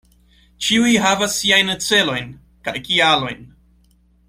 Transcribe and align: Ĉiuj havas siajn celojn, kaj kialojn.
Ĉiuj 0.67 0.93
havas 1.03 1.35
siajn 1.41 1.69
celojn, 1.89 2.33
kaj 2.69 2.75
kialojn. 2.89 3.47